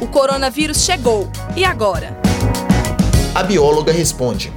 [0.00, 1.28] O coronavírus chegou.
[1.56, 2.16] E agora?
[3.34, 4.52] A bióloga responde.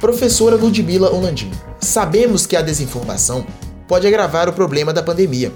[0.00, 3.46] Professora Ludmila Holandim, sabemos que a desinformação
[3.86, 5.52] pode agravar o problema da pandemia.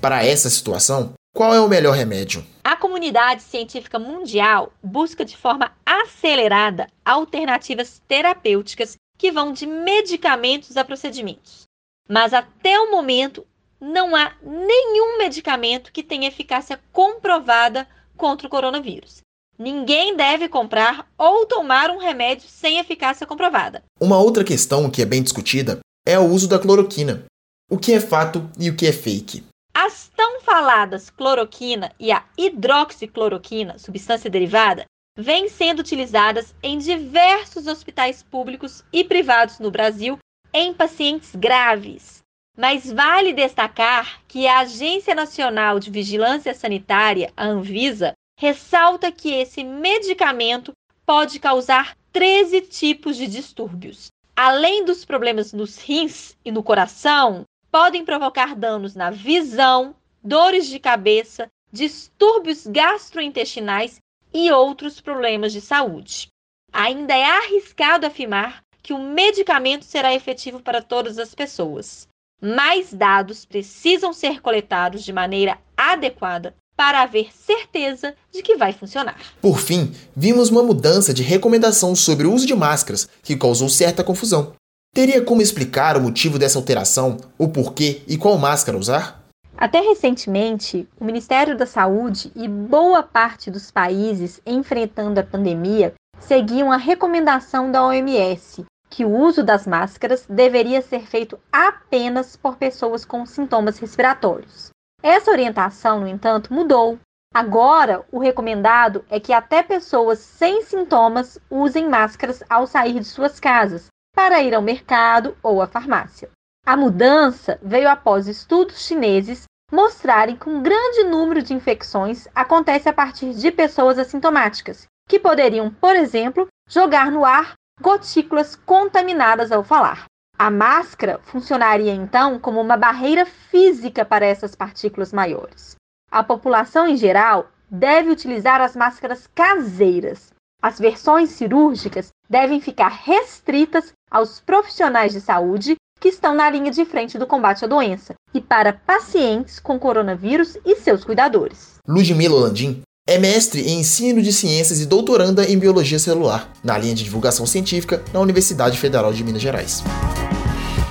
[0.00, 2.44] Para essa situação, qual é o melhor remédio?
[2.62, 10.84] A comunidade científica mundial busca de forma acelerada alternativas terapêuticas que vão de medicamentos a
[10.84, 11.64] procedimentos.
[12.08, 13.46] Mas até o momento,
[13.80, 17.86] não há nenhum medicamento que tenha eficácia comprovada
[18.16, 19.20] contra o coronavírus.
[19.58, 23.82] Ninguém deve comprar ou tomar um remédio sem eficácia comprovada.
[24.00, 27.24] Uma outra questão que é bem discutida é o uso da cloroquina.
[27.70, 29.44] O que é fato e o que é fake?
[29.74, 34.84] As tão faladas cloroquina e a hidroxicloroquina, substância derivada,
[35.18, 40.18] vêm sendo utilizadas em diversos hospitais públicos e privados no Brasil
[40.52, 42.22] em pacientes graves.
[42.56, 49.62] Mas vale destacar que a Agência Nacional de Vigilância Sanitária, a Anvisa, ressalta que esse
[49.62, 50.72] medicamento
[51.04, 54.08] pode causar 13 tipos de distúrbios.
[54.34, 60.78] Além dos problemas nos rins e no coração, podem provocar danos na visão, dores de
[60.78, 63.98] cabeça, distúrbios gastrointestinais
[64.32, 66.28] e outros problemas de saúde.
[66.72, 72.08] Ainda é arriscado afirmar que o medicamento será efetivo para todas as pessoas.
[72.40, 79.16] Mais dados precisam ser coletados de maneira adequada para haver certeza de que vai funcionar.
[79.40, 84.04] Por fim, vimos uma mudança de recomendação sobre o uso de máscaras que causou certa
[84.04, 84.52] confusão.
[84.94, 89.24] Teria como explicar o motivo dessa alteração, o porquê e qual máscara usar?
[89.56, 96.70] Até recentemente, o Ministério da Saúde e boa parte dos países enfrentando a pandemia seguiam
[96.70, 103.04] a recomendação da OMS, que o uso das máscaras deveria ser feito apenas por pessoas
[103.04, 104.70] com sintomas respiratórios.
[105.02, 106.98] Essa orientação, no entanto, mudou.
[107.34, 113.38] Agora, o recomendado é que até pessoas sem sintomas usem máscaras ao sair de suas
[113.38, 116.30] casas, para ir ao mercado ou à farmácia.
[116.64, 122.94] A mudança veio após estudos chineses mostrarem que um grande número de infecções acontece a
[122.94, 130.06] partir de pessoas assintomáticas, que poderiam, por exemplo, jogar no ar gotículas contaminadas ao falar.
[130.38, 135.76] A máscara funcionaria então como uma barreira física para essas partículas maiores.
[136.10, 140.32] A população em geral deve utilizar as máscaras caseiras.
[140.62, 146.84] As versões cirúrgicas devem ficar restritas aos profissionais de saúde que estão na linha de
[146.84, 151.78] frente do combate à doença e para pacientes com coronavírus e seus cuidadores.
[151.88, 156.94] Ludmila Landim é mestre em ensino de ciências e doutoranda em biologia celular, na linha
[156.94, 159.84] de divulgação científica na Universidade Federal de Minas Gerais.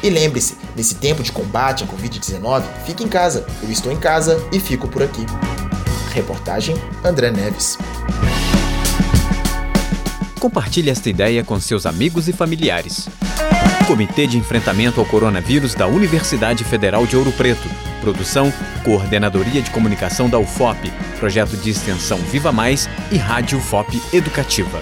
[0.02, 3.46] E lembre-se, nesse tempo de combate à Covid-19, fique em casa.
[3.62, 5.26] Eu estou em casa e fico por aqui.
[6.14, 7.78] Reportagem André Neves.
[10.40, 13.10] Compartilhe esta ideia com seus amigos e familiares.
[13.88, 17.68] Comitê de Enfrentamento ao Coronavírus da Universidade Federal de Ouro Preto.
[18.06, 24.80] Produção, Coordenadoria de Comunicação da UFOP, Projeto de Extensão Viva Mais e Rádio UFOP Educativa.